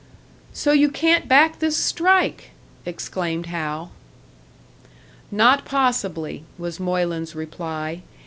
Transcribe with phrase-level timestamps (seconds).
[0.51, 2.49] "So you can't back this strike!"
[2.87, 3.91] exclaimed Hal.
[5.29, 8.01] Not possibly, was Moylan's reply.